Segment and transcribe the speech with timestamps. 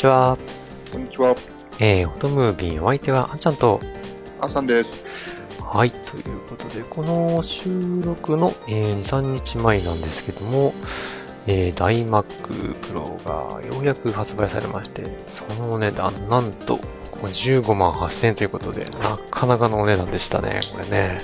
[0.00, 0.38] ちは。
[0.90, 1.36] こんにちは。
[1.78, 3.78] えー、フォトムービー、お相手は、あんちゃんと、
[4.40, 5.04] あさんです。
[5.62, 10.72] はい、ということで、この収録の、えー、2、3日前なんですけども、
[11.46, 12.24] えー、大 Mac
[12.80, 16.80] Pro がようやく発売されまして、そのお値段、なんと、
[17.20, 21.20] 55万8000円ということで、なかなかのお値段でしたね、これね。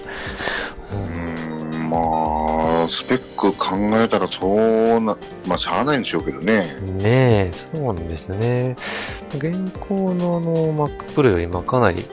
[0.93, 0.97] う、
[1.77, 6.77] ん、まあ、スペック考えたらそうな、まあ、しゃあないんでしょうけどね。
[6.99, 8.77] ねえ、そうなんですね。
[9.37, 9.55] 現
[9.89, 12.05] 行のあの Mac Pro よりまあかなり、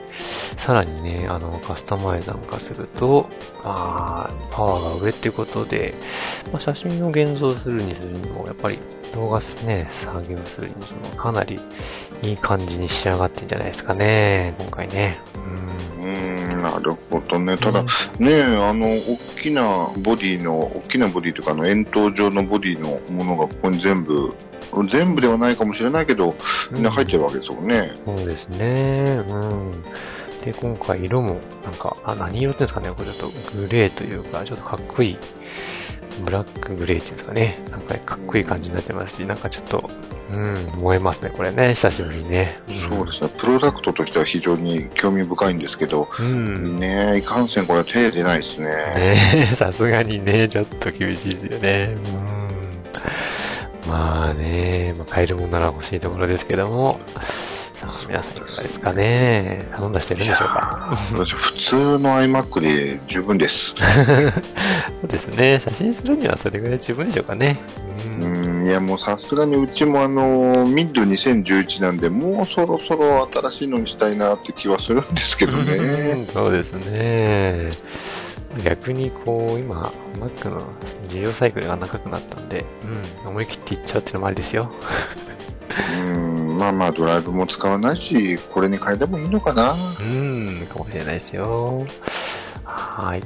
[0.56, 3.28] さらにね、あの、カスタマイズなんかすると、
[3.62, 5.94] あーパワーが上っていうことで、
[6.52, 8.78] まあ、写真を現像するにするにも、やっぱり
[9.14, 10.82] 動画ね、作業するにも
[11.16, 11.60] かなり
[12.22, 15.20] いい感じに仕上がってんじゃないですかね、今回ね。
[15.34, 16.10] うん。
[16.10, 17.56] うーん、なるほどね。
[17.56, 17.84] ただ、う
[18.22, 24.34] んねあの、大きなボディの、大きなボディとか、あの、円筒状のボディのものがここに全部、
[24.88, 26.34] 全部ではないかもしれないけど、
[26.72, 27.92] みんな入ってるわけですもんね。
[28.04, 29.22] そうですね。
[29.28, 29.72] うん。
[30.44, 35.18] で、今回色も、なんか、あ、何色っていうんですかねこれちょっとグレーというか、ちょっとかっこいい、
[36.22, 37.58] ブラックグレーっていうんですかね。
[37.70, 39.90] なんかかっこいい感じになってますし、なんかちょっと、
[40.30, 42.56] うん、燃えますね、これね、久しぶりにね。
[42.88, 43.30] そうですね。
[43.36, 46.78] プロダクトとしては非常に興味深いんですけど、うん。
[46.78, 48.66] ねいかんせんこれは手出ないですね。
[48.68, 51.96] ねえさすがにね、ちょっと厳しいですよね。
[52.26, 52.30] う
[53.88, 53.90] ん。
[53.90, 57.00] まあね、まあ、買えるものなら欲しいところですけども、
[58.08, 59.66] 皆さんいかがですかね？
[59.74, 60.98] 頼んだ人いるんでしょうか？
[61.12, 63.70] 私、普通の iMac で十分です。
[63.70, 63.76] そ
[65.04, 65.58] うですね。
[65.60, 67.60] 写真するにはそれぐらい十分でしょうかね。
[68.20, 68.24] う。
[68.24, 76.26] うんん、いやもうさすがにうちもあの、ミッド2011なんで、もうそろそろ新しいのにしたいなって気はするんですけどね。
[76.32, 77.70] そうですね。
[78.64, 80.62] 逆にこう、今、Mac の
[81.08, 82.64] 需要サイクルが長くなったんで、
[83.24, 84.70] うん、思い切っていっちゃうっていうのもありですよ。
[85.96, 89.74] うん、まあまあドライブも使わないし、これに変えてもいいのかな。
[90.00, 91.86] うん、かもしれないですよ。
[92.64, 93.22] はい。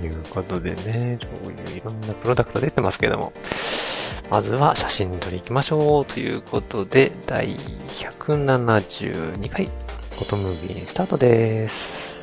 [0.00, 3.32] ということでね、こういういろんなプロダクト出てますけども、
[4.30, 12.15] まずは写真撮り行きましょうということで、第172回、フォトムービースタートです。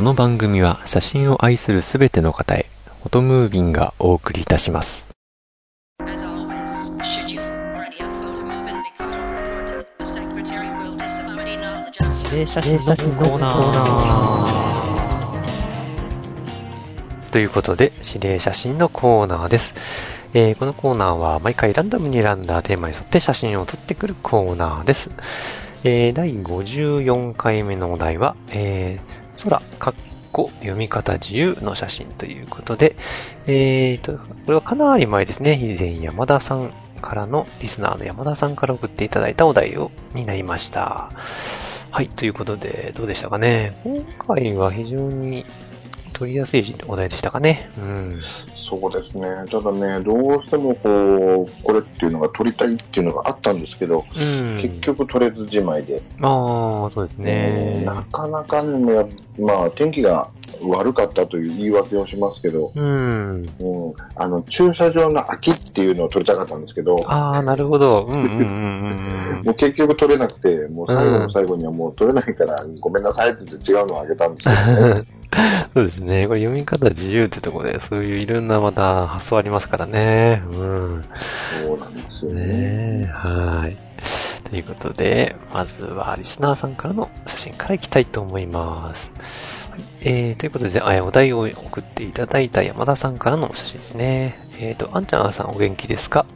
[0.00, 2.64] この番組は写真を愛するすべての方へ、
[3.02, 5.04] フォトムービンがお送りいたします。
[5.98, 6.08] 指
[12.34, 13.56] 令写真のコーナー。
[17.30, 19.74] ということで、指令写真のコーナーです。
[20.32, 25.10] えーこのコーナーは毎回ランダムに選んだテーマに沿って写真を撮ってくるコーナーです。
[25.84, 29.94] えー第54回目のお題は、えー空、かっ
[30.32, 32.96] こ、読み方自由の写真ということで、
[33.46, 34.18] えーと、こ
[34.48, 35.54] れはかなり前ですね。
[35.54, 41.10] 以前山田さんからの、リスナーの山田さんから送っていただいたお題を、になりました。
[41.90, 43.80] はい、ということで、どうでしたかね。
[43.84, 44.04] 今
[44.36, 45.44] 回は非常に
[46.12, 47.70] 取りやすいお題でしたかね。
[47.78, 48.20] うん。
[48.56, 49.26] そうですね。
[49.50, 54.56] ただね、どうしてもこう、これっていうのが撮りたいっていうのがあったんですけど、うん。
[54.56, 54.80] 結。
[54.80, 57.82] 局撮れずじまいで、ああ、そうですね。
[57.84, 59.06] なかなかね、
[59.38, 60.28] まあ天気が
[60.62, 63.46] 悪かったという言い訳をしますけど、うん。
[63.60, 68.10] うん、あの駐車場の空きっていうのを撮りたかったんですけど、ああ、なるほど。
[68.14, 74.94] うんうんうんうん もう結局撮れなくて、もう最後の最後にはもう撮れないから、ごめんなさいって言って違うのをあげたんですけどね。
[75.74, 76.26] そうですね。
[76.26, 80.42] これ読み方自由ってところで、そういういろんなまた発想ありますからね。
[80.52, 81.04] うん。
[81.64, 82.44] そうなんですよね。
[82.46, 82.52] ね
[83.08, 83.76] え、はい。
[84.50, 89.12] ということで、まずはリスナーさんからの写真からいきたいと思います。
[89.70, 94.36] はい、えー、ということで、あお題を送っていただいた山田さんからの写真ですね。
[94.60, 96.26] えーと、あんちゃんあさんお元気ですか？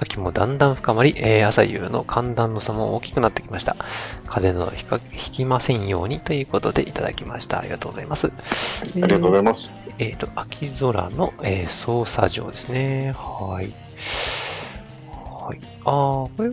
[0.00, 3.76] 秋もだんだん深まり、えー、朝夕の寒暖の差も大きくなってきました。
[4.26, 7.58] 風邪などひかひきませんようにということでいただきました。
[7.58, 8.26] ありがとうございます。
[8.28, 9.70] ありがとうございます。
[9.98, 13.14] えっ、と、秋空の、えー操作上ですね。
[13.16, 13.70] はい。
[15.12, 15.60] はい。
[15.84, 16.48] あー、これ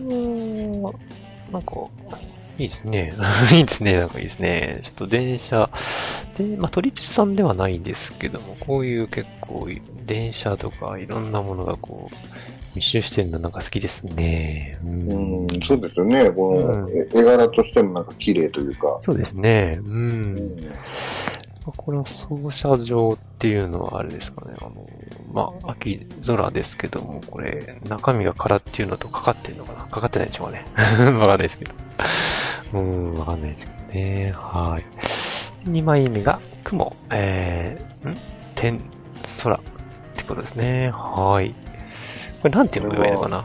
[0.82, 0.92] は、
[1.50, 1.74] なんか、
[2.58, 3.14] いいですね。
[3.52, 3.98] いいですね。
[3.98, 4.80] なんかいいですね。
[4.82, 5.70] ちょっと電車、
[6.36, 9.68] で、まあ、都立さんではないんですけども、こういう結構、
[10.04, 12.16] 電車とかいろんなものがこう、
[12.74, 14.78] 密集してるのなんか好きですね。
[14.84, 15.42] うん。
[15.42, 16.30] うん、そうですよね。
[16.30, 18.98] この、うんえ絵柄としてもなんか綺麗というか。
[19.02, 19.78] そうですね。
[19.82, 19.88] う。
[19.88, 20.72] うんん
[21.76, 24.54] これは操車場っていうのはあれですかね。
[24.60, 24.88] あの、
[25.32, 29.84] まあ、秋空ですけども、これ、中身が空っていうのとかかってるのかな？
[29.84, 30.64] かかってないでしょうかね。
[31.18, 31.72] わかんないですけど。
[32.74, 34.32] うん、わかんないですけどね。
[34.34, 35.68] はい。
[35.68, 38.16] 2枚目が、雲、えー、ん？
[38.54, 38.80] 天、
[39.42, 39.60] 空っ
[40.16, 40.90] てことですね。
[40.92, 41.54] はい。
[42.42, 43.44] これなんて読めばいいのかな？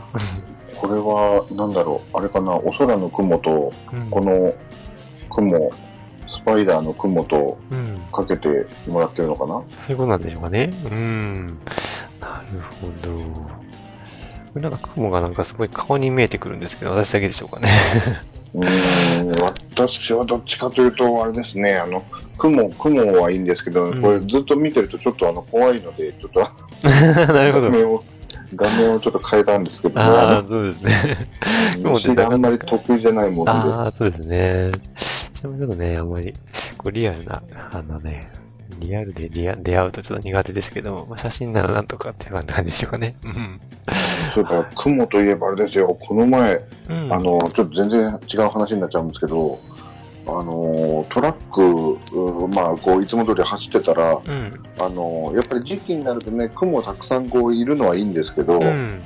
[0.76, 4.54] これは、なんだろう、あれかな、お空の雲と、うんこの
[5.30, 5.70] 雲、
[6.28, 8.00] スパイダーの雲とうん。
[8.12, 9.54] かけてもらってるのかな？
[9.54, 10.72] そういうことなんでしょうかね。
[10.84, 11.58] うん。
[12.20, 13.18] なるほど。
[14.52, 17.70] これなんか雲がなんかすごい顔に見えてくるんですけど、私だけでしょうかね。
[18.54, 22.04] うーん、私はどっちかというと、あれですね、あの、
[22.38, 26.40] 雲、雲はいいんですけど、うんこれずっと見てるとちょっとあの、怖いので、ちょっと、
[26.86, 28.04] なるほど。
[28.56, 31.28] 画面を、ちょっと変えたんですけど、ああ、そうですね。
[31.82, 34.70] 雲って虫があんまり得意じゃないものああ、そうですね。
[35.34, 36.34] ちなみにちょっとね、あんまり、
[36.78, 37.42] こうリアルな、
[37.72, 38.30] あのね、
[38.78, 43.16] リアルでリア出会うとちょっと苦手ですけども、まあ、写真ならなんとかっていう感じでしょうかね。
[43.24, 43.60] うん。
[43.86, 43.94] で、
[44.32, 49.58] それから雲といえばあれですよ、この前、うん、あの、ちょっと全然違う話になっちゃうんですけど、
[50.26, 54.60] あの、トラック、うまあ、こう、いつも通り走ってたら、うん。
[54.80, 59.02] あの、やっぱり時期になるとね、雲たくさんこういるのはいいんですけど、うん。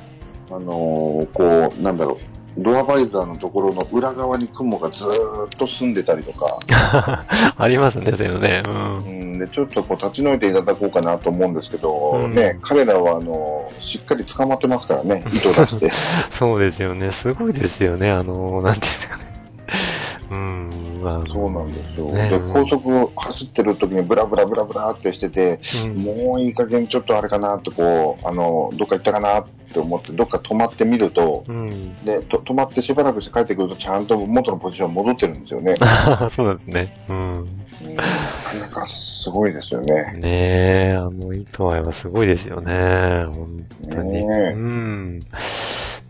[0.51, 2.19] あの、こう、なんだろ
[2.57, 6.59] う、ドアバイザーのところの裏側に雲がずーっと住んでたりとか、
[7.57, 8.63] ありますね、そういうのね。
[8.67, 8.71] う。
[8.71, 15.91] うんん、で、ちょっとこう立ち退いていただこうかなと思うんですけど、うんね、彼らはあの、しっかり捕まってますからね、糸出して。
[16.31, 17.11] そうですよね。
[17.13, 18.11] すごいですよね。
[18.11, 19.18] あの、なんていうんですか
[21.09, 21.15] ね。
[21.15, 21.19] うん。
[21.19, 22.07] まあ、そうなんですよ。
[22.07, 32.05] ねで、高速走ってる時にブラブラブラブラってしてて、うんもういい加減ちょっとあれかなってこう、あの、どっか行ったかなって思って、どっか止まってみると、うん。
[32.05, 35.75] で、と止まってしばらくして帰ってくると、ちゃんと元のポジション戻ってるんですよね。
[36.31, 36.97] そうなんですね。
[37.09, 37.17] うん。
[37.17, 40.13] うんなかなかすごいですよね。
[40.15, 43.25] ねえ、あの糸合いはすごいですよね。
[43.27, 44.13] 本当に。
[44.13, 45.19] ねえうん。
[45.21, 45.27] ね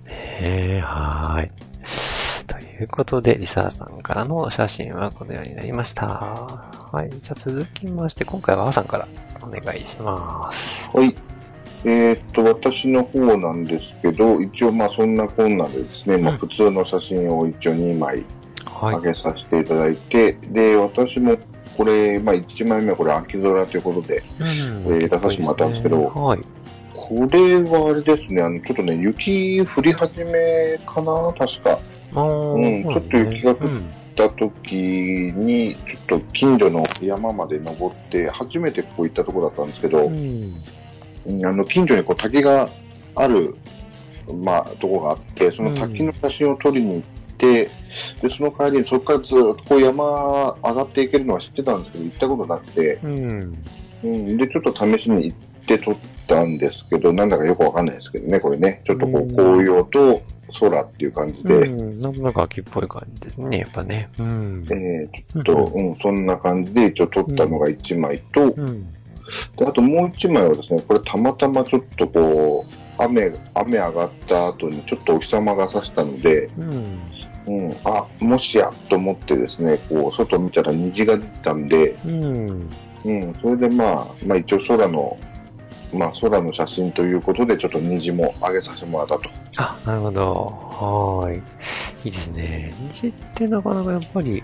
[0.09, 1.68] え、はーい。
[2.49, 6.07] ということで、リサーさんからのお写真はこのようになりました。
[6.07, 7.11] はい。
[7.21, 9.07] じゃあ続きまして、今回はあさんから
[9.43, 10.89] お願いします。
[10.93, 11.15] はい。
[11.85, 18.25] えーっと、私の方なんですけど、一応まあそんなこんなでですね、まあうん普通の写真を一応2枚
[18.75, 19.13] はい上。
[19.13, 21.37] げさせていただいて、で、私も
[21.77, 26.41] これ、まあ1枚目はこれ秋空ということで、うんえー出させてもらったんですけどはい。
[27.09, 31.33] これはあれですね、あの、ちょっとね、雪降り始めかな？
[31.39, 31.81] 確か。
[32.15, 33.69] うんちょっと雪が降っ
[34.15, 40.53] た時に、ちょっと近所の山まで登って、初めてここ行ったところだったんですけど、うん。
[41.27, 42.69] うんあの、近所にこう滝が
[43.15, 43.57] ある、
[44.43, 47.03] まあ、とこがあって、その滝の写真を撮りに行っ
[47.39, 47.71] て、
[48.21, 50.05] で、その帰りにそこからずっとこう山
[50.63, 53.65] 上がっていけるのは知ってたんですけど、行ったことなくて、うん。
[54.05, 58.83] うん、で、ちょっと試しに行って撮ったんですけど、なんだかよくわかんないですけどね、これね。
[58.85, 60.23] ちょっとこううん紅葉と
[60.59, 62.01] 空っていう感じで、うん。
[62.01, 64.09] なんとなく秋っぽい感じですね、やっぱね。
[64.19, 64.67] うん。
[64.71, 68.91] えー、ちょっと、うん、そんな感じで一応撮ったのが1枚と、うん。
[69.57, 76.99] であともう1枚はですね、これたまたまちょっとこう、雨、雨上がった後にちょっとお日様が差したので、うん。
[77.47, 82.71] うん、あ、もしやと思ってですね、こう、外見たら虹が出てたんで、うん。
[83.05, 85.19] うん、それでまあ、まあ一応空の、
[85.93, 89.31] まあ空の写真ということで、ちょっと虹も上げさせてもらったと。
[89.59, 91.23] あ、なるほど。
[91.23, 91.37] はい。
[92.05, 92.73] いいですね。
[92.93, 94.43] 虹ってなかなかやっぱり、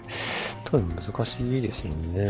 [0.64, 2.24] 多分難しいですよね。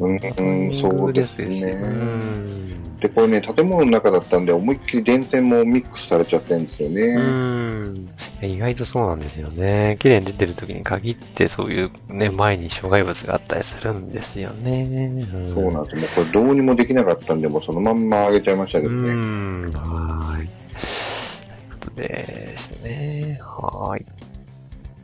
[0.00, 2.98] うんそうですしねうん。
[2.98, 7.02] で、これね、建物の中だったんで、思いっきり電線もミックスされちゃってるんですよね。
[7.02, 8.08] うん。
[8.42, 9.96] 意外とそうなんですよね。
[10.00, 14.82] 綺麗に出てる時に限ってそういうね、前に障害物があったりするんですよね。
[15.08, 15.24] ん
[15.54, 16.02] そうなんですよ。
[16.02, 19.12] もうこれどうにもできなかったんで、もうそのまんま上げちゃいましたけうどね。
[19.12, 19.72] ん。
[19.72, 20.46] はーい。
[20.46, 23.38] ということですね。
[23.42, 24.17] はーい。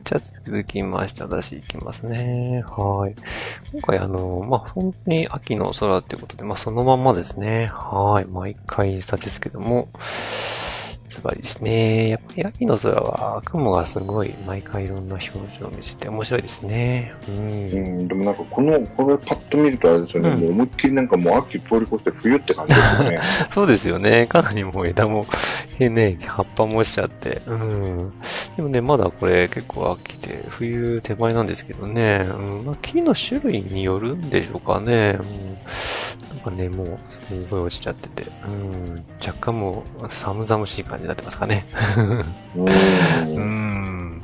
[0.04, 2.62] じゃあ続きまして、私行きますね。
[2.66, 3.14] はい。
[3.72, 7.70] 今回あの、まあ、本当に秋の空ってことで、まあ、そのまんまですね。
[7.72, 8.26] はい。
[8.26, 9.88] 毎回さですけども、
[11.14, 12.08] ズバリですね。
[12.08, 17.14] やっぱり秋の空は雲がすごい毎回いろんな表情を見せて面白いですね。
[17.28, 17.32] う。
[17.32, 23.20] うんん、でもなんかこの、これパッと見るとあれですよね、うんもう思いっきりなんかもう秋通り越して冬って感じですよね。
[23.50, 24.26] そうですよね。
[24.26, 25.26] かなりもう枝も、
[25.78, 27.42] えね、葉っぱも落ちちゃって。
[27.46, 28.12] うん。
[28.56, 32.24] でもね、まだこれ結構秋で、冬手前なんですけどね。
[32.24, 32.64] うん。
[32.64, 35.18] まあ、木の種類によるんでしょうかね。
[35.20, 36.28] うん。
[36.28, 38.30] なんかね、もう、すごい落ちちゃってて。
[38.46, 39.04] うん。
[39.24, 41.66] 若干もう、寒々しい感じになってますかね。
[42.56, 42.70] う
[43.40, 44.22] ん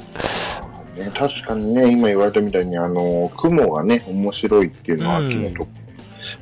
[1.15, 5.69] 確かにね、今言われたみたいに、あの、雲がね、面白いっていうのは秋のと、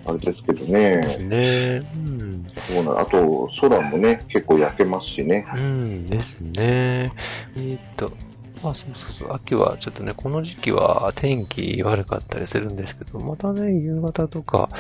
[0.07, 1.81] あれですけどですね。
[1.81, 1.83] ね。
[1.95, 2.47] うん。
[2.67, 5.47] そうなあと、空もね、結構焼けますしね。
[5.55, 6.53] うんですね。
[6.55, 8.13] えーっと、
[8.63, 14.71] まあそうそうそう、秋はちょっとね、この時期は天気悪かったりするんですけど、またね、夕方とか、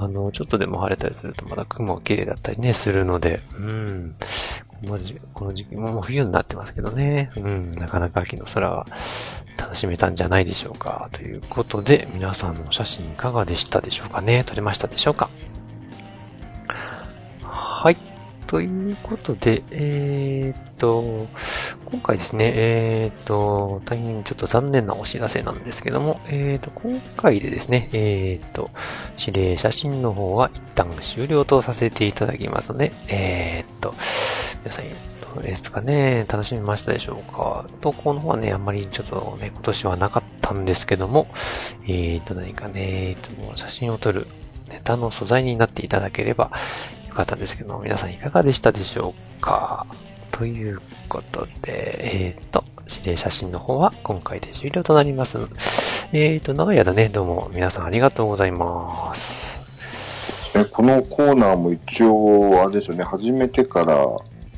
[0.00, 4.14] あの、ちょっとでも晴れたりするとまだ雲が綺麗だったりね、するので、うん。
[4.86, 8.86] この時この時期ももう冬になってますけどね、うん、なかなか秋の空は
[9.56, 11.08] 楽しめたんじゃないでしょうか。
[11.12, 15.30] ということで、皆さんのお写真いかがでしたでしょうかね撮れましたでしょうか
[17.42, 17.96] はい。
[18.48, 21.28] ということで、えーっと、
[21.84, 28.70] 今回ですね、えーっと、大変ちょっと残念なお知らせなんですけども、えーっと、今回でですね、えっと、
[29.18, 33.94] 指令写真の方は一旦終了とさせていただきますので、えっと、
[34.64, 34.86] 皆さん、
[35.34, 37.68] どうですかね、楽しみましたでしょうか？
[37.82, 41.28] 投稿の方はね、あんまりちょっとね、今年はなかったんですけども、
[41.84, 44.26] えーっと、何かね、いつも写真を撮る
[44.70, 46.50] ネタの素材になっていただければ
[47.18, 49.86] かったんですけど、皆さんいかがでしたでしょうか？
[50.30, 55.38] ということで、えっ、と、指令写真の方は今回で終了となります。
[56.12, 59.58] えっ、と、長い間ね、どうも皆さんありがとうございます。
[60.70, 63.96] このコーナーも一応、あれですよね、始めてから、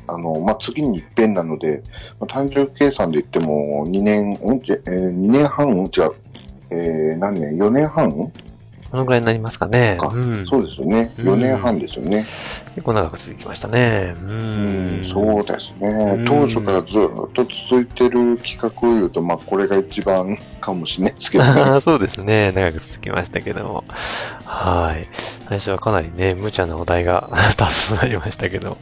[0.07, 1.83] あの、まあ、次に一遍なので、
[2.19, 5.89] まあ、単純計算で言っても、2年、うんえー、2年半違う。
[6.69, 8.31] えー、何年 ?4 年半？
[8.91, 9.97] このぐらいになりますかね。
[10.01, 10.45] あうん。
[10.47, 11.11] そうですよね。
[11.19, 12.27] うん4年半ですよね。
[12.75, 14.15] 結構長く続きましたね。
[14.21, 15.05] ううんん。
[15.05, 16.25] そうですねうん。
[16.25, 21.79] 当初からずっと続いてる企画を言うと、まあ、これが一番かもしれないですけどね。
[21.79, 22.51] そうですね。
[22.53, 23.83] 長く続きましたけども。
[24.43, 25.07] はい。
[25.47, 28.77] 最初はかなりね、無茶なお題が多数ありましたけど。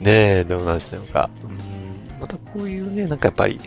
[0.00, 1.28] ねえ、どうなんでしょうか。
[1.42, 2.20] うん。
[2.20, 3.60] またこういうね、なんかやっぱり、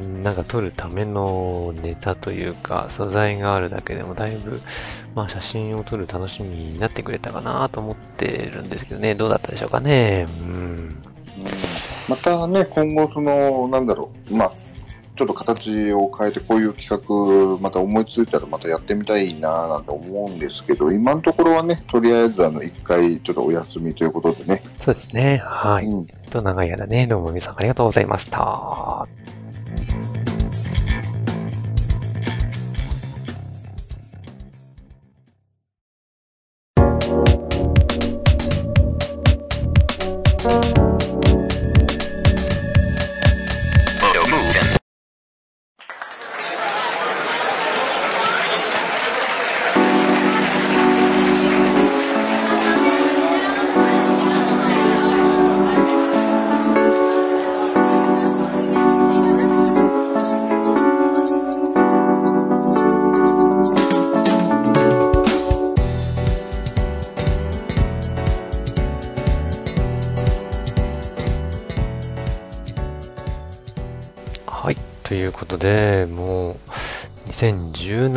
[0.00, 4.60] うんなんか撮るためのネタというか、素材があるだけでもだいぶ、
[5.14, 10.26] まあ写真を撮る楽しみになってくれたかなと思ってるんですけどね、どうだったでしょうかね。
[10.40, 11.02] うん。
[12.08, 14.52] またね、今後、その、なんだろう、まあ、
[15.16, 24.62] ちょっと形を変えて、こういう企画、また思いついたらまたやってみたいななんて思うんですけど、今のところはね、とりあえず、あの、一回、ちょっとお休みということでね。
[24.80, 25.42] そうですね。
[25.44, 25.86] はい。
[25.86, 29.08] うんと、長い間ね、どうも皆さんありがとうございました。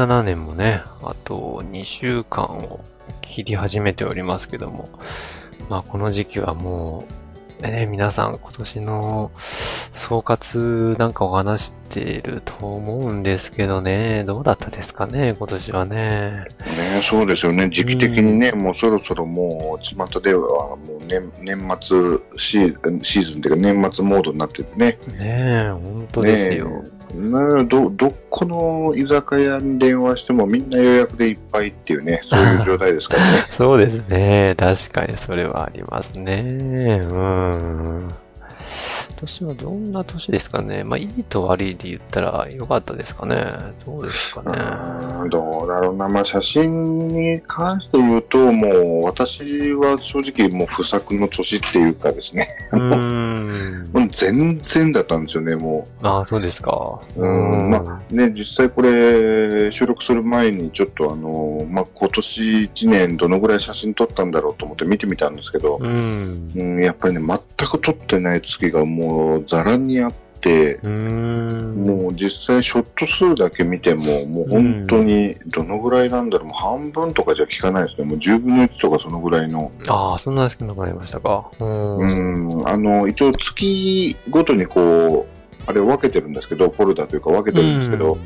[0.01, 2.79] 2017年もね、あと2週間を
[3.21, 4.89] 切り始めておりますけども、
[5.69, 7.05] まあこの時期はも
[7.59, 9.31] う、ね、皆さん今年の
[9.93, 16.45] 総括なんかを話していると思うんですけどね、どうだったですかね、今年はね。
[16.65, 17.69] ね、そうですよね。
[17.69, 24.97] 時期的にね、もうそろそろもう、巷ではもう年、年末シーシーズンというか年末モードになっててね。
[25.19, 26.67] ねえ、本当ですよ。
[26.67, 33.45] ねえど、どこの居酒屋に電話してもみんな予約でいっぱいっていうね、そういう状態ですからね。
[33.57, 34.55] そうですね。
[34.57, 37.05] 確かにそれはありますね。
[37.09, 38.07] うん。
[39.09, 40.83] 今年はどんな年ですかね。
[40.83, 43.35] まあ、いいと悪いで言ったら良かったですかね。
[43.85, 44.51] どうですかね。
[45.23, 48.67] うんどうだろうな、まあ、写真に関して言うと、も
[49.01, 53.20] う私は正直もう不作の年っていうかですね、うーん。
[53.93, 57.01] もう全然だったんですよね、もああ、そうですか。
[57.15, 58.15] うんまう。
[58.15, 66.51] ね、実際これ収録する前にちょっとあの、まあ、今年1年どのぐらい写真撮ったんだろうと思って見てみたんですけど、うん。
[66.55, 70.79] うん、やっぱりね、全く撮ってない月がもうザラにあって。
[71.81, 78.05] もう実際ショット数だけ見ても、もう本当にどのぐらいなんだろう、もう半分とかじゃ効かないですね。
[78.05, 79.71] もう10分の1とかそのぐらいの。
[79.87, 81.51] ああ、そんな少なくなりましたか。
[81.59, 81.97] うん。
[81.97, 88.17] うん、あの、一応月ごとにこう、あれを分けてるんですけど、フォルダというか分けてるんですけど、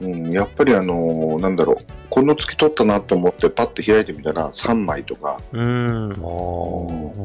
[0.00, 1.76] うん、やっぱりあのなんだろう、
[2.08, 6.10] この月取ったなと思ってパッと開いてみたら3枚とか、うーん。
[6.12, 6.14] あ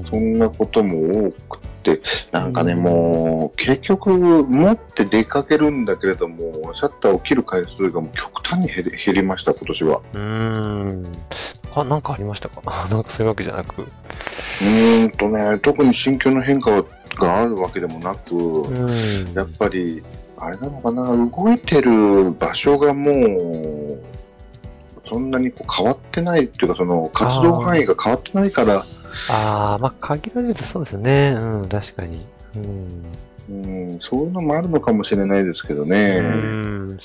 [0.10, 2.02] そんなことも多くて、
[2.32, 10.02] なんかね、うんもう、結局、持って出かけるんだけれども、シャッターを切る回数がもう極端に減り減りました、今年は。
[10.14, 11.12] うーん。
[11.76, 12.62] あ、なんかありましたか？
[12.92, 13.82] なんかそういうわけじゃなく。
[13.82, 16.84] うーんとね、特に心境の変化
[17.18, 19.34] があるわけでもなく、うん。
[19.34, 20.04] やっぱり、
[20.38, 24.00] あれなのかな、動いてる場所がもう、
[25.08, 28.86] そんなにこう変わってないっていうか、その活動範囲が変わってないから、
[29.30, 31.38] ああ、まあ、限られるとそうですね。
[31.40, 32.26] うん、確かに。
[32.56, 33.06] うん。
[33.48, 33.54] う
[33.94, 36.18] ん、そういうのもあるのかもしれないですけどね。
[36.20, 37.00] うん。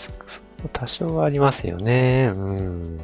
[0.72, 2.32] 多少はありますよね。
[2.34, 3.00] うん。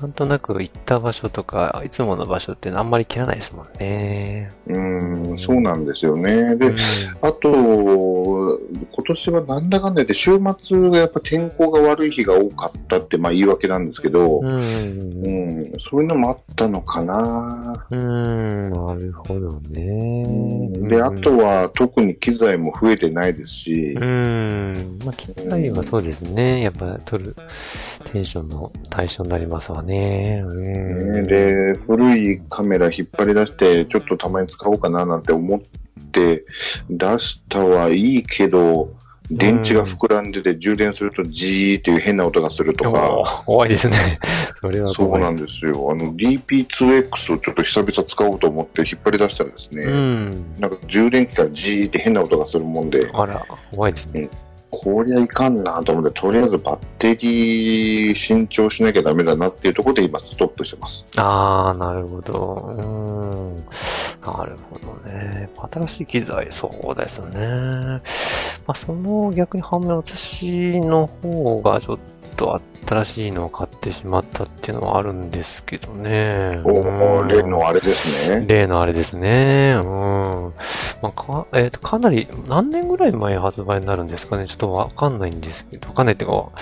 [0.00, 4.50] なんとなく行った場所とか、いつもの場所ってあんまり切らないですもんね。
[4.66, 6.54] うん、そうなんですよね。
[6.56, 6.76] で、うん
[7.22, 14.52] あと、今年はなんだかんだ言って、週末がやっぱ天候が悪い日が多かったって、まあ言い訳なんですけど、うん。
[14.52, 17.86] うん、そういうのもあったのかな。
[17.90, 20.68] うん、なるほどね。
[20.88, 24.98] で、あとは特に機材も増えてないですしう、ん。
[25.04, 26.62] まあ、機械はそうですね。
[26.62, 27.34] やっぱ撮る
[28.12, 29.85] テンションの対象になりますわね。
[29.94, 31.12] うん。
[31.12, 35.60] ねで、古いカメラ引っ張り出して、ちょっとたまに使おうかななんて思っ
[36.12, 36.44] て
[36.88, 38.90] 出したはいいけど、
[39.30, 44.20] 電池が膨らんでて充電するとジーっていう変な音がするとか、怖いですね。
[44.60, 44.88] それは。
[44.88, 45.88] そうなんですよ。
[45.90, 50.54] あの DP2X をちょっと久々使おうと思って引っ張り出したらですね、うん。
[50.60, 54.28] なんか充電器からジーって変な音がするもんで、あら、怖いですね。
[54.70, 61.04] こりゃいかんなと思って、とりあえずバッテリー新調しなきゃダメだなっていうところで今ストップしてます。
[61.16, 62.74] ああ、なるほど。
[62.76, 62.80] う
[63.52, 63.56] ん。
[63.56, 65.48] なるほどね。
[65.72, 67.38] 新しい機材、そうですね。
[68.66, 71.98] まあ、その逆に反面、私の方がちょっ
[72.36, 76.60] とあって新しいのを買ってしまったっていうのはあるんですけどね。
[76.64, 78.44] おう例のあれですね。
[78.46, 79.76] 例のあれですね。
[79.82, 80.54] うん。
[81.02, 84.46] まあ、か、えっ、と、かなり、何年ぐらい前発売になるんですかね？
[84.46, 86.52] ちょっとわかんないんですけど、わかんないっていうか、よ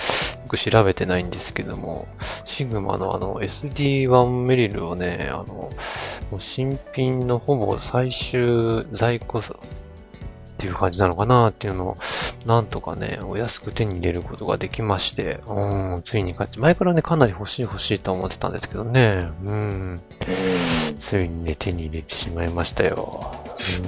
[0.47, 2.07] く調べてないんですけども、
[2.43, 5.69] シグマのあの SD1 メリルをね、あの、
[6.39, 9.41] 新品のほぼ最終在庫
[10.55, 11.95] っていう感じなのかなっていうのを、
[12.45, 20.01] なんとかね、お安く手に入れることができまして、うん、ついに買って、前からね、かなり欲しい欲しいと思ってたんですけどね、うん、うん
[20.97, 23.33] ついにね、手に入れてしまいましたよ。
[23.41, 23.45] うん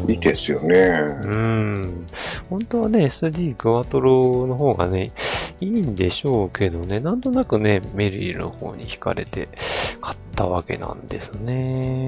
[0.09, 0.75] いいですよね。
[1.23, 2.07] うん。
[2.49, 5.11] 本当はね、SD クワトロの方がね、
[5.59, 9.49] いいんでしょうけどね、なんとなくね、メリルの方に惹かれて
[10.01, 12.07] 買ったわけなんですね。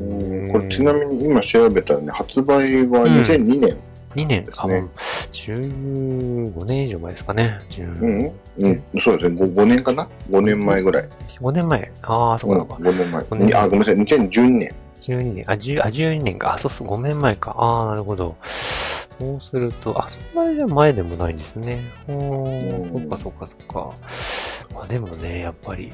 [0.00, 0.04] う
[0.48, 3.78] んこれちなみに今調べたらね、発売は2002年。
[4.14, 4.90] 2年、あ、ねもう、
[5.32, 7.58] 15年以上前ですかね。
[7.70, 11.08] 10うん、うん、そうですね5、5年かな ?5 年前ぐらい。
[11.40, 11.92] 5年前。
[12.02, 12.74] ああ、そうかそうか。
[12.90, 13.22] 5年前。
[13.22, 14.74] 五年前あ、ごめんなさい、2012年。
[15.00, 16.54] 12年、あ、10あ、12年か。
[16.54, 17.54] あ、そうそう、5年前か。
[17.58, 18.36] ああ、なるほど。
[19.18, 21.80] そうすると、あ、そんなにじゃ前でもないんですね。
[22.08, 23.94] おー、うんそっかそっかそっか。
[24.74, 25.92] まあでもね、やっぱり、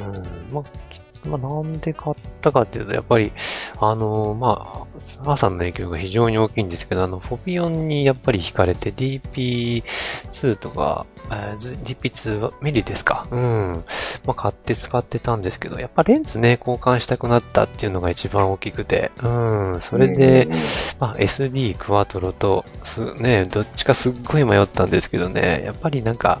[0.00, 3.32] うん、まあ、きまあ、なんで買ったかっていうと、やっぱり、
[3.80, 13.26] あのまあ、ツアーさんの影響が非常に大きいんですけど、あの、フォビオンにやっぱり惹かれて DP2 とか、えーず DP2 はミリですか？
[13.30, 13.84] うん。
[14.24, 19.80] まあ、買って使ってたんですけど、やっぱレンズね、交換したくなったっていうのが一番大きくて、うん。
[19.82, 20.52] それで、うん、
[20.98, 26.40] まあ、SD クワトロと、す、ね、どっちかすっごい迷ったんですけどね、やっぱりなんか、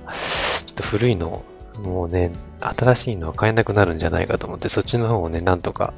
[0.66, 1.42] ちょっと古いの、
[1.82, 5.94] もうね、新しいのは買えなくなるんじゃないかと思って、そっちの方をね、なんとか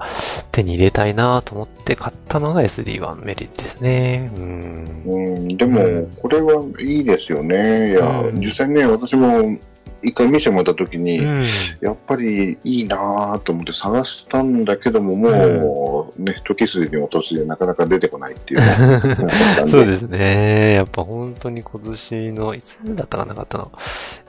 [0.53, 4.31] 手に入れたいなと思って買ったのが SD1 メリットですね。
[4.37, 5.03] うん。
[5.07, 7.93] うん、でもうん、これはいいですよね。
[7.93, 9.57] いや、うん実際ね、私も
[10.03, 11.45] 一回見せてもらった時に、うん。
[11.81, 18.61] やっぱりいいなぁと思って探したんだけども、もう、ね、時すでに落としでなかなか出てこないっていう
[19.69, 20.75] そうですね。
[20.75, 23.73] やっぱ本当に今年の、いつだったかなかったの。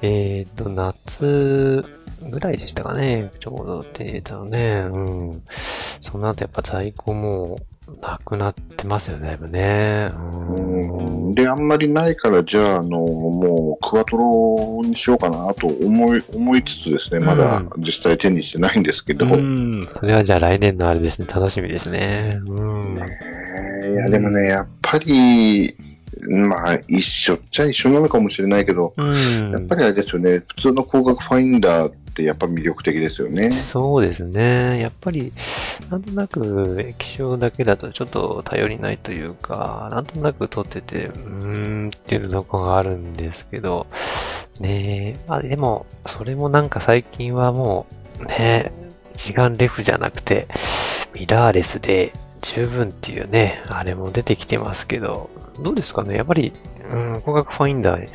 [0.02, 1.84] えっ、と、夏
[2.30, 3.32] ぐらいでしたかね。
[3.40, 4.82] ちょうど手に入れたのね。
[4.86, 4.98] う
[5.32, 5.44] ん。
[6.02, 7.60] その後やっぱ在庫も
[8.02, 10.10] なくなってますよね、だいぶね。
[10.14, 10.62] う
[11.30, 19.88] んで、あんまりないから、じゃあ、あの、もう、クワトロにしようかなと思い、思いつつですね、まだ実際手にしてないんですけど、うん。
[19.98, 22.40] それはじゃあ来年のあれですね、楽しみですね。
[22.46, 22.98] うん。
[22.98, 23.42] えー
[23.92, 25.76] いや、でもね、やっぱり、
[26.30, 29.52] まあ、一緒っちゃ一緒なのかもしれないけど、うん。
[29.52, 33.52] やっぱりあれですよね、普通の光学ファインダーってやっぱ魅力的ですよね。
[33.52, 34.80] そうですね。
[34.80, 35.32] やっぱり、
[35.90, 43.88] なんとなく液晶だけだとちょっと頼りないというか、なんとなく撮ってて、うーんっていうのがあるんですけど、
[44.60, 45.20] ねえ。
[45.28, 47.88] まあでも、それもなんか最近はも
[48.20, 48.72] う、ね
[49.14, 50.48] 一眼レフじゃなくて、
[51.14, 55.30] ミラーレスで十分っていうね、あれも出てきてますけど、
[55.62, 56.16] どうですかね？
[56.16, 56.54] やっぱり、
[56.90, 58.08] うん、光学ファインダー、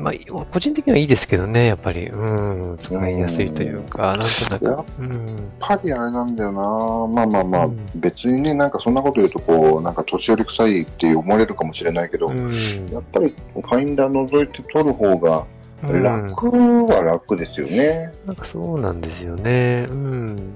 [0.00, 0.14] まあ、
[0.50, 5.18] 個人的にはいいですけどね、やっぱり、うん、使いやすいというか、なんとなく、うん、やっ
[5.60, 6.60] ぱりあれなんだよな。
[6.62, 7.86] まあまあまあ、うん。
[7.94, 12.52] 別にね、なんかそんなこと言うと、こう、なんか年寄り臭いって思われるかもしれないけど、うん、
[12.90, 15.44] やっぱりファインダー覗いて撮る方が
[15.86, 16.02] うん。
[16.02, 16.50] 楽
[16.86, 18.10] は楽ですよね。
[18.24, 19.86] なんかそうなんですよね。
[19.90, 20.54] うん。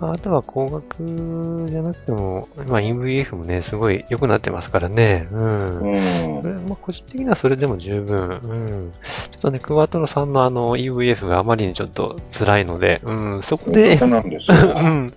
[0.00, 5.28] あとは光学じゃなくても、まあ EVF もね、すごい良くなってますからね。
[5.30, 5.78] うん。
[5.80, 8.40] うんそれまあ、個人的にはそれでも十分。
[8.42, 8.92] うん。
[9.30, 14.56] ちょっとね、クワトロさんのあの EVF があまりにちょっと辛いので、うん、そこでそう、なんですよ。
[14.76, 15.14] うん。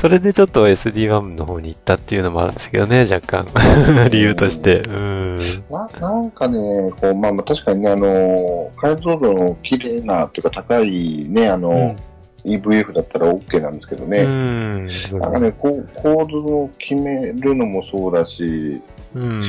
[0.00, 3.46] それでちょっと SD1 の方に行ったっていうのもあるんですけどね、若干。
[4.10, 4.80] 理由として。
[4.80, 5.36] うん。
[5.70, 11.96] ななんかね、こうまあ、まあ確かにね、あの、解像度の綺麗なというか高いね、あの、うん
[12.44, 14.24] EVF だったら OK なんですけどうね。
[14.24, 14.86] ん。
[15.18, 18.82] なんかね、こう構図を決めるのもそうだし、
[19.14, 19.22] うん。
[19.22, 19.40] うん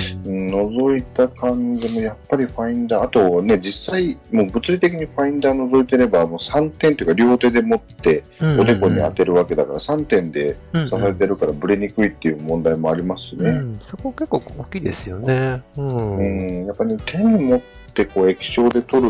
[0.45, 13.49] 覗いた感じもやっぱりファインダー、あとね、実際、もう物理的にファインダー覗いてれば、もう3点というか両手で持ってうんおでこに当てるわけだから、3点でうん支えてるからブレにくいっていう問題もありますしね。
[13.49, 15.62] うん、そこ結構大きいですよね。
[15.77, 16.17] うん。
[16.17, 17.62] うん、やっぱり、ね、手に持っ
[17.93, 19.10] てこう液晶で撮る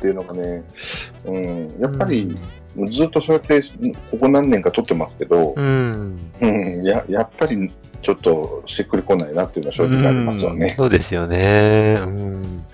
[0.00, 0.64] っていうのがね、
[1.26, 2.34] うん、やっぱり、
[2.90, 3.62] ずっとそうやって、
[4.10, 6.18] ここ何年か撮ってますけど、うん。
[6.40, 10.74] うん、ややっぱりちょっとしっくりこないなっていうのは正直ありますようんね。
[10.76, 12.00] そうですよね。
[12.02, 12.64] うん。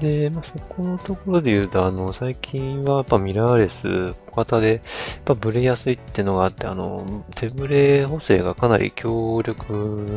[0.00, 4.80] で、まあ、そこのところで言うと、あの、最近はやっぱミラーレス、小型で、やっ
[5.24, 9.72] ぱブレやすいってのがあって、あの、手ブレ補正がかなり強力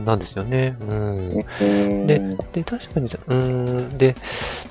[0.06, 0.76] なんですよね。
[0.82, 2.08] うん。
[2.08, 4.16] でで、確かに、うん、で、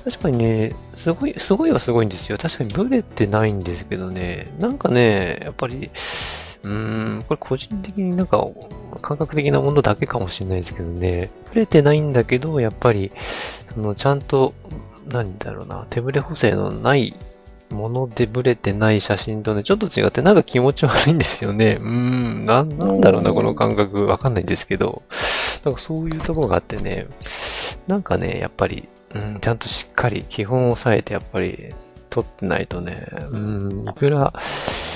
[0.03, 2.37] 確かにね、すごい、すごいはすごいんですよ。
[2.37, 5.89] 確かにブレてないんですけどね、なんかね、やっぱり、
[6.63, 8.45] うーん、これ個人的になんか、
[9.01, 13.11] 感覚的なものだけかもしれないですけどね、ブレてないんだけど、やっぱり、
[13.73, 14.53] その、ちゃんと、
[15.09, 17.13] なんだろうな、手ブレ補正のない
[17.69, 21.77] ものでブレてない写真とね、ちょっと違って、なんか気持ち悪いんですよね。
[21.81, 25.03] うーん、なん、なんだろうな、この感覚、わかんないんですけど、
[25.63, 27.07] なんかそういうところがあってね、
[27.87, 31.73] なんかね、やっぱり、うん、ちゃんとしっかり基本を押さえて、やっぱり、
[32.17, 34.33] 取ってないとね、うん、いくら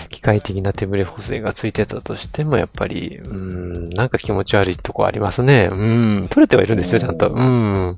[0.09, 5.69] 機械的な手ブレ補正がついてたとしても、やっぱり、うん、なんか気持ち悪いとこありますね。
[5.71, 7.29] うん、取れてはいるんですよ、ちゃんと。
[7.29, 7.89] うん。
[7.89, 7.97] う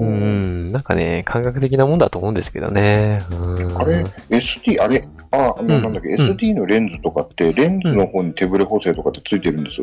[0.00, 3.20] うんん、なんかね、感覚的なもんだと思うんですけどね。
[3.30, 5.00] うん、あれ、SD、あれ、
[5.30, 9.80] あ、あのうんなんだっけ、うん SD のレンズとかって、レンズの方に手ブレ補正とかってついてるんです、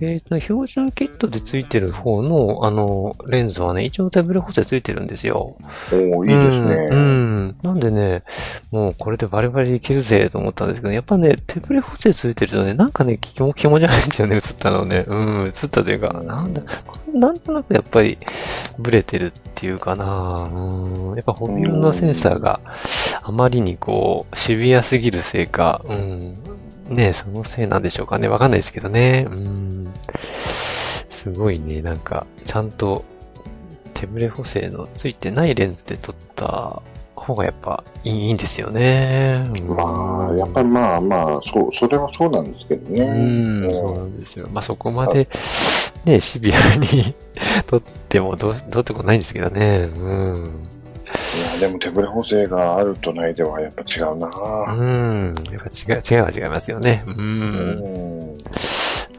[0.00, 5.56] えっ、と、標準キットでついてる方の、あの、レンズはね、一応手ブレ補正ついてるんですよ。
[5.92, 6.88] おおいいですね。
[6.90, 6.98] うん。
[6.98, 8.22] うんなんでね、
[8.70, 15.04] もうこれでバリバリいけるぜと思ったんですけど、やっぱね、手ブレ補正ついてるとね、なんかね、気も気持ち悪いんですよね、映ったのね。
[15.06, 16.62] うん、映ったというか、なんだ、
[17.12, 18.18] なんとなくやっぱり、
[18.78, 20.04] ブレてるっていうかな
[20.52, 22.60] うん、やっぱホビールのセンサーが
[23.22, 26.34] あまりにこう、シビアすぎるせいか、うん、
[26.88, 29.26] ねそのせいなんでしょうかね、わかんないですけどね。
[29.28, 29.94] うん、
[31.10, 33.04] すごいね、なんか、ちゃんと、
[33.94, 36.82] 手ブレ補正のついてないレンズで撮った
[37.16, 39.44] 方がやっぱいいんですよね。
[39.48, 43.02] うんまあ、やっぱりまあまあ、そう、それはそうなんですけどね。
[43.02, 44.48] うん、そうなんですよ。
[44.52, 45.28] まあそこまで、
[46.04, 47.14] ね、シビアに
[47.66, 49.90] 撮ってもどう、どうってことないんですけどね。
[49.96, 50.64] うん。
[51.36, 54.28] いや、でも手ブレ補正があるとないではやっぱ違うな
[54.74, 55.34] うん。
[55.50, 57.04] やっぱ違う、違うは違いますよね。
[57.06, 57.10] う。
[57.10, 58.34] うんん。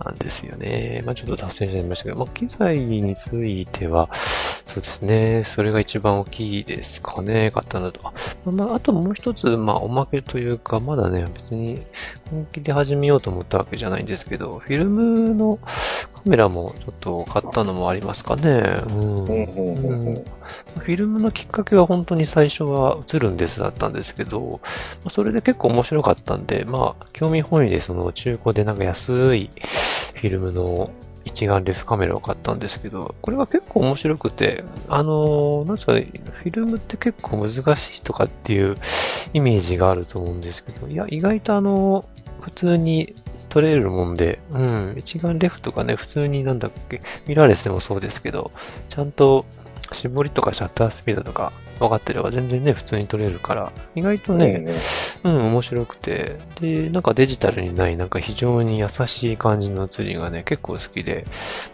[0.04, 1.02] なんですよね。
[1.06, 4.10] まあちょっと脱線しちゃいましたけど、まあ機材については、
[4.66, 5.44] そうですね。
[5.46, 7.52] それが一番大きいですかね。
[7.52, 8.14] 買ったのと。
[8.46, 11.82] まあ、あともう一つ、まあおまけというか、まだね、別に
[12.30, 15.60] 本気で始めようと思ったわけじゃないんですけど、フィルムの
[16.26, 18.64] メラもちょっと買ったのもありますかね。
[18.88, 19.26] うん。
[19.26, 24.60] フィルムのきっかけは本当に最初は映るんですだったんですけど、
[25.04, 29.50] まあそれで結構面白かったんで、まあ、興味本位でその中古でなんか安い
[30.14, 30.92] フィルムの
[31.26, 38.78] 一眼レフカメラを買ったんですけど、これが結構面白くて、あのーなんですかね、フィルムって結構難しいとかっていう
[39.34, 42.06] イメージがあると思うんですけど、いや、意外とあの
[42.42, 43.16] 普通に
[43.56, 48.52] 撮れるもんで、うん、一眼レフとかね、普通になんだっけ、ミラーレスでもそうですけど、
[48.90, 49.46] ちゃんと
[49.94, 54.82] 絞りとかシャッタースピードとか分かってれば全然ね、普通に撮れるから、意外とね、
[55.24, 61.24] うん、面白くて、で、なんかデジタルにない、なんか非常に優しい感じの写りがね、結構好きで、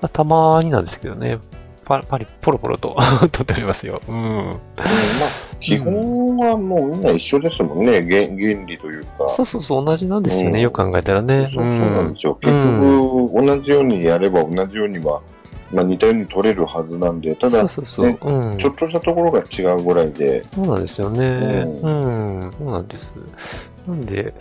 [0.01, 1.39] まあ、たまになんですけどね、
[1.83, 2.95] パパリ、ポロポロと
[3.33, 4.03] 撮っておりますよ。
[4.07, 4.15] うん。
[4.15, 9.29] うんまあ、基本はもうみんな一緒ですもんね、原原理というか。
[9.29, 10.57] そうそうそう、同じなんですよね。
[10.57, 11.49] うんよく考えたらね。
[11.53, 12.35] そうなんですよ。
[12.35, 15.21] 結局、同じようにやれば同じようには、
[15.71, 18.05] まあ似たように取れるはずなんで、ただ、そうそうそう。
[18.07, 18.57] ねうん。
[18.57, 21.25] ちょっとしたところが違うぐらいで、そうなんですよね。
[21.25, 23.11] ううん、そうなんです。
[23.87, 24.33] なんで、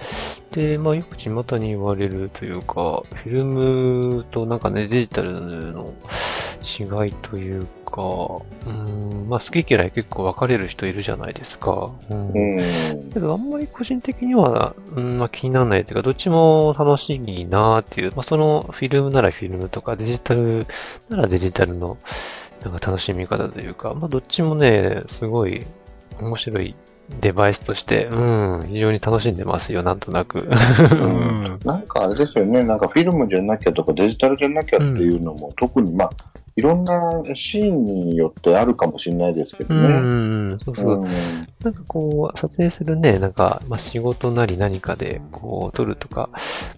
[0.52, 5.32] で、まあよく巷に言われるというか、フィルムとなんかね、デジタル
[5.72, 5.92] の
[6.62, 8.02] 違いというか、
[8.66, 11.90] うん、まあ好き嫌い結構分かれる人いるじゃないですか。
[12.08, 13.10] うんうん。
[13.12, 20.66] けどあんまり個人的には、うん、まあ気にならないというか、どっちも楽しいなっていう、まあそのフィルムならフィルムとかデジタル
[21.08, 21.98] ならデジタルの
[22.64, 25.66] なんか楽しみ方というか、まあどっちもね、すごい
[26.20, 26.74] 面白い
[27.20, 30.40] デバイスとして、うん、非常に楽しんでますよ、なんとなく。
[30.40, 36.10] うんなんかあれですよね、なんかフィルムじゃなきゃとかデジタルじゃなきゃっていうのも、特にまあ、
[36.56, 39.88] いろんなシーンによってあるかもしれないですけどうね。
[39.88, 41.04] ん、そうそう。
[41.62, 46.28] なんかこう、撮影するね、なんか、まあ、仕事なり何かで、こう、撮るとか、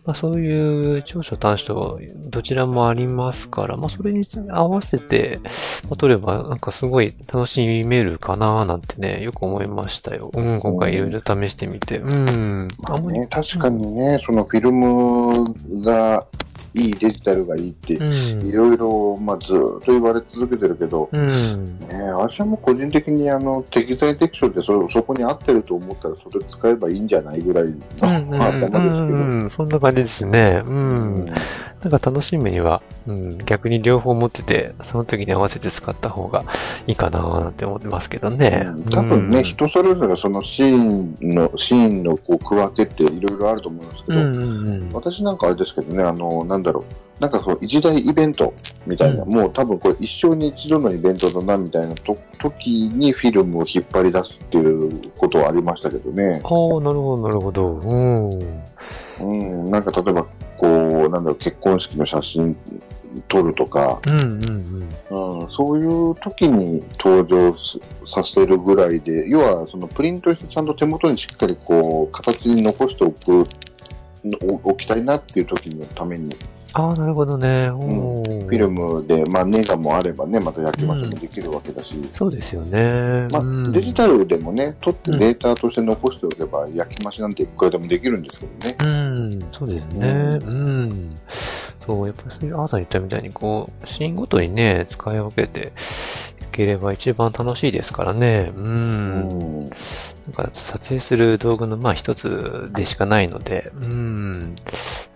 [0.04, 5.40] まあ、そういう長所短所、どちらもありますから、まあ、それに合わせて、
[5.84, 10.30] まあ、撮れば、なんかすごい楽しめるかななんてね、よく思いましたよ。
[10.34, 11.98] うん、今回いろいろ試してみて。
[11.98, 12.68] うん。
[12.88, 15.30] まあね、確かにね、そのフィルム
[15.82, 16.26] が
[16.74, 18.08] いい、デジタルがいいって、う
[18.44, 18.46] ん。
[18.46, 21.64] いろいろ、まあ、ずーっと言われ続けてるけど、うん。
[21.64, 27.76] ね、私はもう個人的にあの適材適所ってそそこに合ってると思ったらそれ使えばいいんじゃないぐらいの、
[28.38, 29.22] まあ頭ですけど。
[29.22, 30.62] うん、そんな感じですね。
[30.66, 30.70] う。
[30.70, 31.34] うんん
[31.82, 36.44] なんか楽しみには、うん、逆に両方持ってて、その時に合わせて使った方が
[36.86, 38.66] いいかななんて思ってますけどね。
[38.90, 44.88] 多分ね、うん人それぞれそのシーンの、シーンのこう区分けっていろいろあると思うんですけど、うんうんうん。
[44.92, 46.84] 私なんかあれですけどね、あの、なんだろ
[47.18, 48.52] う、なんかそう、一大イベント
[48.86, 56.40] みたいな、うもう多分これ一生に一度のイベントだなみたいなと時にフィルムを引っ張り出すっていうことはありましたけどね。
[56.42, 57.66] ああ、なるほど、なるほど。
[57.66, 58.62] うん。
[59.20, 62.56] うん、なんか例えば、こう、なんだろう、結婚式の写真
[63.28, 65.42] 撮るとか、うんうんうん。
[65.42, 73.71] うん、そういう時に登場すさせるぐらいで、要はそのプリントしてちゃんと手元にしっかりこう、形に残しておく、お
[74.24, 76.30] 置きたいなっていう時のために、
[76.74, 77.70] ああ、なるほどね。
[77.70, 83.28] おフィルムで、まあネガもあればね、また焼き増しもできるわけだし、そうですよね。
[83.30, 88.76] まあうんデジタルでもね、撮ってデータとして残しておけば、焼き増しなんていくらでもできるんですけどね。
[88.84, 90.08] うん、そうですね。
[90.08, 91.10] うん。
[91.86, 95.72] そう、やっぱりそういう、アーさん言ったみたいに、こう、シーンごとにね、使い分けて
[96.40, 98.50] いければ一番楽しいですからね。
[98.56, 99.70] うん。
[100.26, 104.54] うんなんか撮影する道具の、まあ一つでしかないので、うん。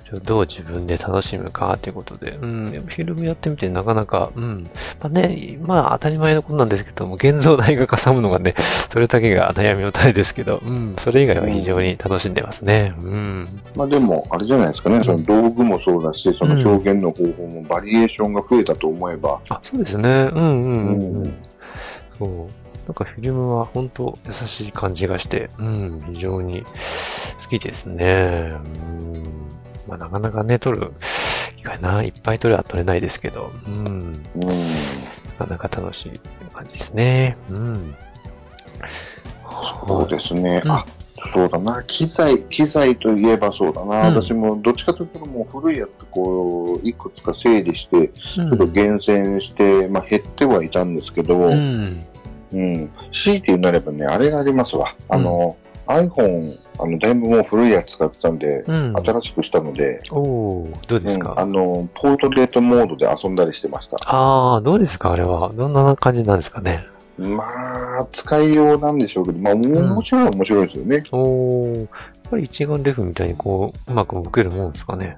[0.05, 2.73] それをどう自分で楽しむかっていうことで、うん。
[2.73, 4.64] やっぱフィルムやってみてなかなか、うん。
[5.01, 8.55] まあね、まあ当たり前のことなんですけども、現像代がかさむのがね、
[8.92, 10.97] それだけが悩みの種ですけど、うん。
[10.99, 12.92] それ以外は非常に楽しんでますね。
[13.01, 13.49] うん。
[13.77, 20.09] まあでも、あれじゃないですかね、その道具もそうだし、その表現の方法もバリエーションが増えたと思えば、あ、そうですね。
[20.33, 21.19] うんうんうん、う。
[21.21, 21.35] うん
[22.18, 22.48] そう。
[22.87, 26.64] なんかフィルムは本当優しい感じがして、うん、非常に
[27.42, 28.50] 好きですね。
[28.52, 29.48] うん。
[29.88, 30.92] まあなかなかね、撮る
[31.57, 34.22] 機会な、いっぱい撮れは撮れないですけど、うん。
[34.37, 34.61] うん、
[35.38, 36.20] なかなか楽しい
[36.52, 37.37] 感じですね。
[37.50, 37.96] うん。
[39.88, 40.62] そうですね。
[40.64, 40.85] うんあ、
[41.33, 41.83] そうだな。
[41.85, 44.09] 機材、機材といえばそうだな。
[44.09, 52.01] うん私もどっちかというともう古いやつ、こう、いくつか整理して、ちうんょっと厳選して、まあ減ってはいたんですけど、ううん。
[52.53, 52.91] ん。
[53.12, 54.95] 強いて言うなればね、あれがありますわ。
[55.09, 58.93] あの、iPhone、あの、だいぶもう古いやつ使ってたんで、うん。
[58.97, 63.97] 新しくしたので、おー、どうですか、うんあの、ポートレートモードで遊んだりしてました。
[64.05, 65.12] ああ、どうですか？
[65.12, 65.51] あれは。
[65.55, 66.87] どんな感じなんですかね？
[67.18, 71.02] まあ、使いようなんでしょうけど、まあ、面白いは面白いですよね。
[71.12, 71.88] おー、やっ
[72.31, 75.16] ぱり一眼レフみたいにこう、うまく動けるもんですかね。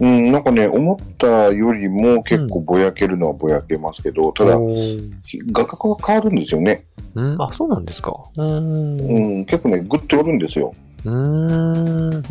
[0.00, 5.12] うん、なんかね、思ったよりも結構ぼやけるのはぼやけますけど、ただ、おー
[5.52, 6.84] 画角が変わるんですよね。
[7.14, 8.12] うん、あ、そうなんですか。
[8.36, 9.00] うーん。
[9.00, 10.72] ううんん、結構ね、グッと寄るんですよ。
[11.04, 11.12] ーん。
[11.12, 12.22] うん、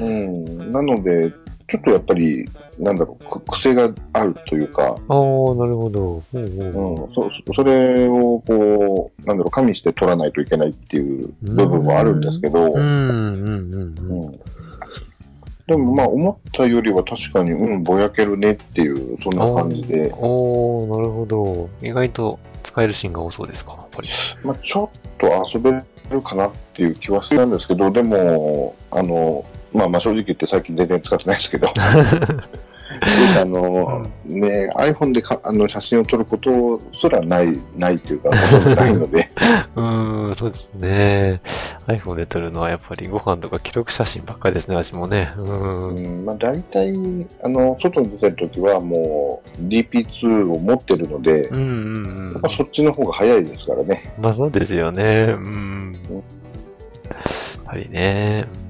[0.00, 1.32] うん、うん、なので、
[1.68, 6.00] ちょっとやっぱり、なんだろう、く癖があるというか、ああ、なるほど。
[6.00, 12.70] ほうほううんほ、そそれをこう、なんだろう、加味して取らないといけないっていう部分もあるんですけど、う。
[12.70, 14.40] うん、うん、うん、
[15.66, 21.68] でもまあ思ったよりは確かに、うん、ぼやけるねっていう、そんな感じで、おー、なるほど。
[21.86, 24.08] 意外と使えるシーンが多そうですか、やっぱり。
[24.42, 25.72] まあちょっと遊べ
[26.10, 31.68] るかなっていう気はするんですけど、でも、あの、まあまあ正直言って最近全然使ってないですけど、
[33.38, 39.28] あの、ね、iPhone でかあの写真を撮ることすらない、ないというか、ないので、
[39.76, 41.40] うーん、そうですね。
[41.86, 45.30] iPhone で撮るのはやっぱりご飯とか記録写真ばっかりですね、私もね。
[45.36, 45.88] うー。
[45.88, 46.94] うんんまあ、大体、
[47.42, 52.48] あの、外に出てるときはもう DP2 を持ってるので、うんうんうんやっぱ。
[52.48, 54.12] そっちの方が早いですからね。
[54.18, 55.28] まあそうですよね。
[55.30, 55.92] うん。
[56.10, 56.22] やっ
[57.64, 58.46] ぱりね。
[58.62, 58.67] うん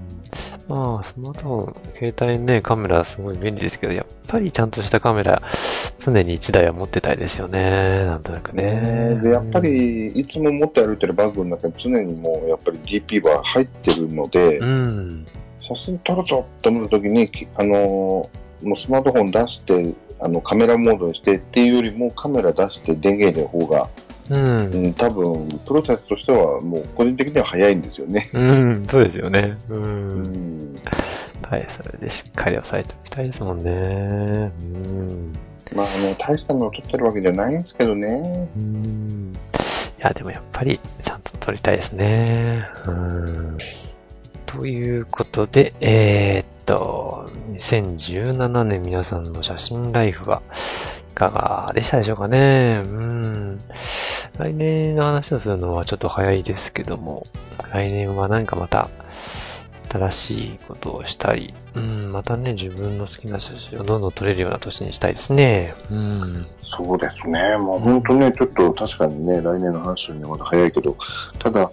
[0.68, 5.42] まあ、スマートフォン、携帯ね、カメラすごい便利ですけど、やっぱりちゃんとしたカメラ、
[5.98, 8.04] 常に1台は持ってたいですよね。
[8.04, 9.18] なんとなくね。
[9.22, 15.26] で、やっぱり、いつも持って歩いてるバッグの中に常にもうやっぱり DP は入ってるので、うん。
[15.59, 18.31] 写真撮るぞって思った時に、あのも
[18.62, 23.88] うスマートフォン出して、あのカメラモードにしてっていうよりもカメラ出して電源の方が、
[24.31, 24.88] うんう。
[24.88, 28.31] ん、多分プロセスとしてはもう個人的には早いんですよね。
[28.33, 29.57] うん、そうですよね。
[29.69, 29.75] う。
[29.75, 30.79] うんん、
[31.43, 34.53] はい、それでしっかり押さえておきたいですもんね。
[34.61, 35.33] うん。
[35.75, 38.49] まあね、大したのを撮ってるわけじゃないんですけどね。
[38.59, 39.33] うん。
[39.99, 42.67] いや、でもやっぱり、ちゃんと撮りたいですね。
[42.87, 43.59] うん。
[44.47, 50.43] ということで、えーっと、2017年皆さんの写真ライフは
[50.98, 52.83] いかがでしたでしょうかね。
[52.85, 53.59] うん。
[54.38, 57.26] 来年の話をするのはちょっと早いですけども、
[57.72, 58.88] 来年はなんかまた、
[59.90, 65.74] 新しいことをしたり、うん、またね、自分の好きな写真をどんどん撮れるような年にしたいですね。
[65.90, 66.46] うん。
[66.62, 67.57] そうですね。
[67.57, 70.94] もう本当ね、ちょっと確かにね、来年の話するにはまだ早いけど、
[71.38, 71.70] ただ、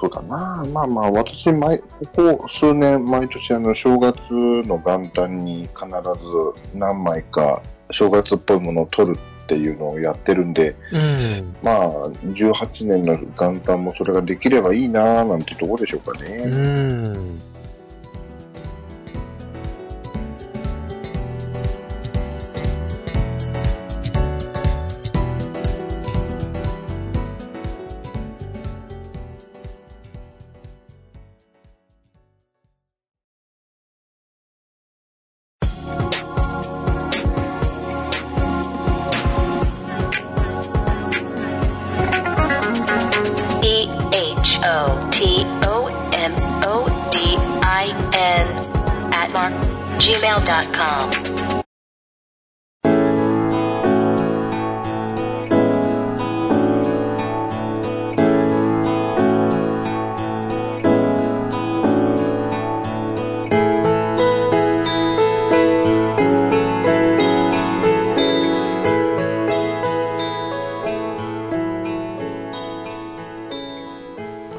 [0.00, 1.80] そうだな、まあまあ、私、毎、
[2.16, 11.56] ここ数年、毎年、あの、正月の元旦に必ず何枚か正月っぽいものを撮るっていうのをやってるんで、うん。
[11.62, 16.44] まあ、18年の元旦もそれができればいいな、なんてところでしょうかうね。
[16.44, 17.40] ん。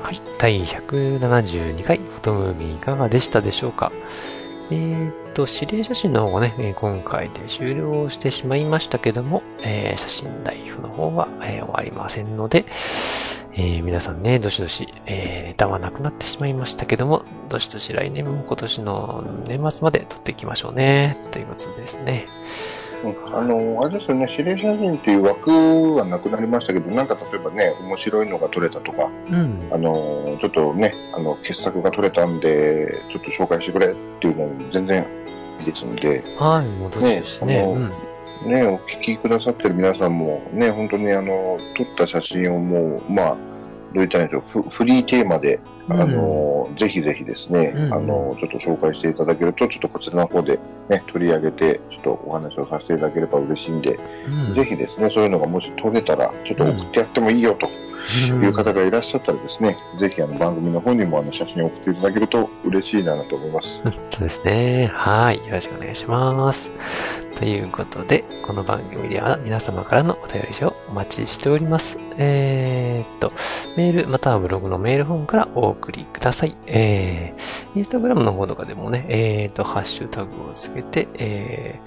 [0.10, 0.22] はい。
[0.39, 3.91] 第172回フォトムービーいかがでしたでしょうか？
[4.72, 12.65] えーっと、指令写真の方がね、今回で終了してしまいましたけども、えー写真ライフの方は、えー終わりませんので、
[13.54, 22.26] え皆さんね、どしどし、えネタはなくなってしまいましたけども、どしどし来年も今年の年末まで撮っていきましょうね、ということですね。
[23.04, 29.70] うんあの、あれですよね、指令写真っていう枠はなくなりましたけど、なんか例えばね、面白いのが撮れたとか、うん。
[29.72, 35.06] あの、ちょっとね、あの、傑作が撮れたんで、ちょっと紹介してくれっていうのも全然
[35.60, 37.24] いいですんで、はい、もうね。
[37.44, 37.92] ね
[38.44, 38.50] うん。
[38.52, 43.38] ね、お聞きくださってる皆さんも、ね、本当にあの、撮った写真をもう、まあ、
[43.93, 53.99] どういったんでしょう、フフリーテーマで、あの、ぜひぜひですね、うんあの、ちょっと紹介していただけると、ちょっとこちらの方でね、取り上げて、ちょっとお話をさせていただければ嬉しいんで、
[54.47, 57.67] うんぜひですね、そういうのがもし撮れたら、ちょっと送ってやってもいいよと
[58.28, 63.82] いう方がいらっしゃったらですね、ぜひあの番組の方にもあの写真を送っていただけると嬉しいなと思います。
[63.84, 64.91] そうですね。
[64.93, 65.38] はい。
[65.38, 66.69] よろしくお願いします。
[67.38, 71.97] ということで、この番組では皆様からのお便りをお待ちしております。
[72.17, 73.32] えーっと、
[73.78, 76.56] メール、またはブログのメールフォームからお送りください。
[76.65, 81.79] えー、インスタグラムの方とかでもね、えーっと、ハッシュタグをつけて、え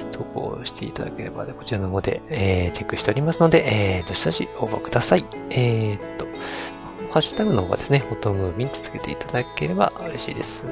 [0.00, 3.64] ー、投稿していただければで、こちらの方で、えー、チェックしておりますので、
[3.98, 5.24] えー、どしどし応募ください。
[5.50, 6.26] えーっと、
[7.12, 10.64] ハッシュタグの方はですね、フォトムービンとつけていただければ嬉しいです。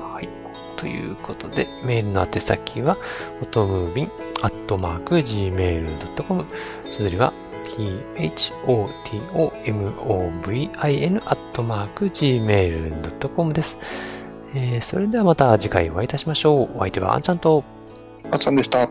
[0.00, 0.43] はい。
[0.84, 2.98] ということで、メールの宛先は、
[3.38, 4.10] フォトムービン、
[4.42, 6.44] アットマーク、gmail.com。
[6.90, 7.32] 綴りは、
[7.74, 8.02] p-h-o-t-o-m-o-v-i-n、
[11.24, 13.78] アットマーク、gmail.com です。
[14.54, 16.76] えー、それではまた次回お会いいたしましょう。
[16.76, 17.64] お相手はあんちゃんと、
[18.30, 18.86] あっさんでした。